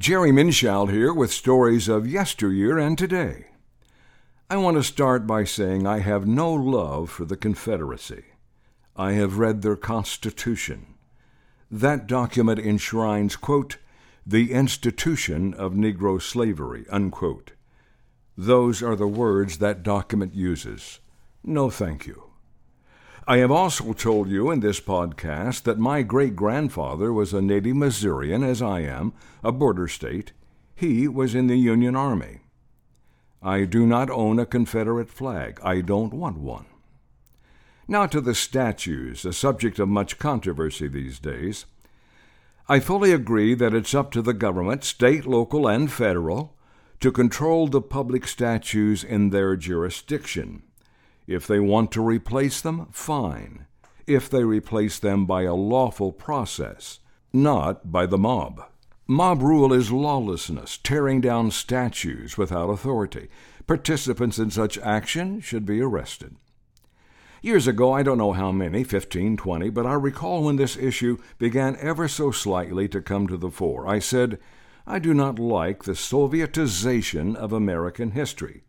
[0.00, 3.48] Jerry Minshall here with stories of yesteryear and today.
[4.48, 8.24] I want to start by saying I have no love for the Confederacy.
[8.96, 10.94] I have read their Constitution.
[11.70, 13.76] That document enshrines, quote,
[14.24, 17.52] the institution of Negro slavery, unquote.
[18.38, 21.00] Those are the words that document uses.
[21.44, 22.29] No, thank you.
[23.26, 27.76] I have also told you in this podcast that my great grandfather was a native
[27.76, 29.12] Missourian, as I am,
[29.44, 30.32] a border state.
[30.74, 32.40] He was in the Union Army.
[33.42, 35.60] I do not own a Confederate flag.
[35.62, 36.66] I don't want one.
[37.86, 41.66] Now to the statues, a subject of much controversy these days.
[42.68, 46.56] I fully agree that it's up to the government, state, local, and federal,
[47.00, 50.62] to control the public statues in their jurisdiction.
[51.26, 53.66] If they want to replace them, fine.
[54.06, 57.00] If they replace them by a lawful process,
[57.32, 58.62] not by the mob.
[59.06, 63.28] Mob rule is lawlessness, tearing down statues without authority.
[63.66, 66.36] Participants in such action should be arrested.
[67.42, 71.16] Years ago, I don't know how many, 15, 20, but I recall when this issue
[71.38, 73.88] began ever so slightly to come to the fore.
[73.88, 74.38] I said,
[74.86, 78.64] I do not like the Sovietization of American history.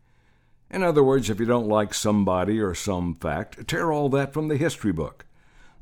[0.72, 4.48] In other words, if you don't like somebody or some fact, tear all that from
[4.48, 5.26] the history book.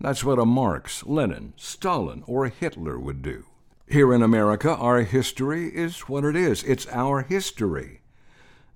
[0.01, 3.45] That's what a Marx, Lenin, Stalin, or a Hitler would do.
[3.87, 6.65] Here in America, our history is what it is.
[6.65, 8.01] It's our history.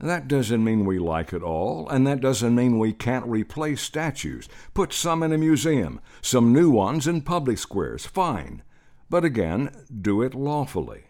[0.01, 4.49] That doesn't mean we like it all, and that doesn't mean we can't replace statues.
[4.73, 8.63] Put some in a museum, some new ones in public squares, fine.
[9.11, 11.05] But again, do it lawfully.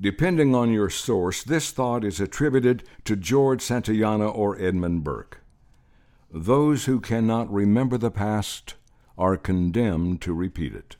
[0.00, 5.42] Depending on your source, this thought is attributed to George Santayana or Edmund Burke.
[6.32, 8.74] Those who cannot remember the past
[9.18, 10.96] are condemned to repeat it.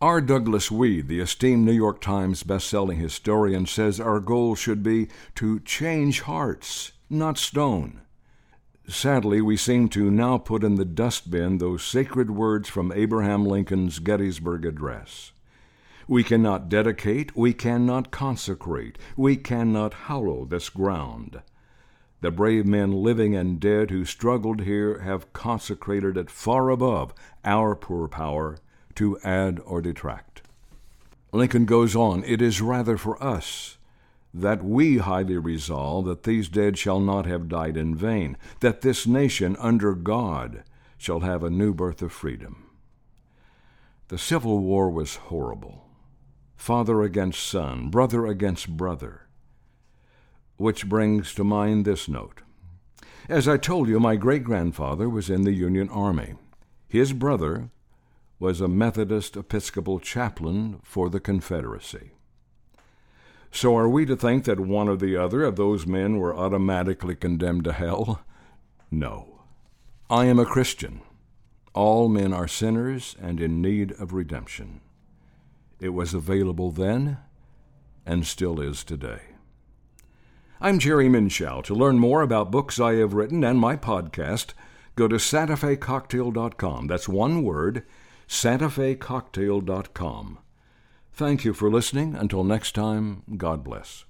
[0.00, 0.22] R.
[0.22, 5.60] Douglas Wead, the esteemed New York Times bestselling historian, says our goal should be to
[5.60, 8.00] change hearts, not stone.
[8.88, 13.98] Sadly, we seem to now put in the dustbin those sacred words from Abraham Lincoln's
[13.98, 15.32] Gettysburg Address.
[16.10, 21.42] We cannot dedicate, we cannot consecrate, we cannot hallow this ground.
[22.22, 27.12] The brave men living and dead who struggled here have consecrated it far above
[27.44, 28.56] our poor power
[28.94, 30.40] to add or detract.
[31.30, 33.76] Lincoln goes on, It is rather for us
[34.32, 39.06] that we highly resolve that these dead shall not have died in vain, that this
[39.06, 40.64] nation under God
[40.96, 42.64] shall have a new birth of freedom.
[44.08, 45.87] The Civil War was horrible
[46.58, 49.22] father against son, brother against brother.
[50.56, 52.42] Which brings to mind this note.
[53.28, 56.34] As I told you, my great grandfather was in the Union Army.
[56.88, 57.70] His brother
[58.40, 62.10] was a Methodist Episcopal chaplain for the Confederacy.
[63.50, 67.14] So are we to think that one or the other of those men were automatically
[67.14, 68.20] condemned to hell?
[68.90, 69.42] No.
[70.10, 71.02] I am a Christian.
[71.72, 74.80] All men are sinners and in need of redemption.
[75.80, 77.18] It was available then
[78.04, 79.20] and still is today.
[80.60, 81.62] I'm Jerry Minshall.
[81.64, 84.54] To learn more about books I have written and my podcast,
[84.96, 86.88] go to santafecocktail.com.
[86.88, 87.84] That's one word,
[88.26, 90.38] santafecocktail.com.
[91.12, 92.16] Thank you for listening.
[92.16, 94.04] Until next time, God bless.